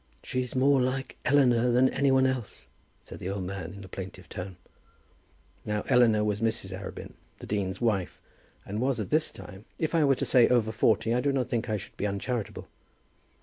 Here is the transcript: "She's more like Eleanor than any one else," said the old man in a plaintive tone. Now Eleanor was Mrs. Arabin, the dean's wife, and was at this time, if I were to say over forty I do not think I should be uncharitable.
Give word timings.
"She's 0.23 0.55
more 0.55 0.81
like 0.81 1.17
Eleanor 1.25 1.69
than 1.69 1.87
any 1.89 2.09
one 2.09 2.25
else," 2.25 2.65
said 3.03 3.19
the 3.19 3.29
old 3.29 3.43
man 3.43 3.71
in 3.75 3.83
a 3.83 3.87
plaintive 3.87 4.27
tone. 4.29 4.57
Now 5.63 5.83
Eleanor 5.89 6.23
was 6.23 6.41
Mrs. 6.41 6.75
Arabin, 6.75 7.13
the 7.37 7.45
dean's 7.45 7.79
wife, 7.79 8.19
and 8.65 8.81
was 8.81 8.99
at 8.99 9.11
this 9.11 9.29
time, 9.29 9.65
if 9.77 9.93
I 9.93 10.03
were 10.03 10.15
to 10.15 10.25
say 10.25 10.47
over 10.47 10.71
forty 10.71 11.13
I 11.13 11.21
do 11.21 11.31
not 11.31 11.49
think 11.49 11.69
I 11.69 11.77
should 11.77 11.95
be 11.97 12.07
uncharitable. 12.07 12.67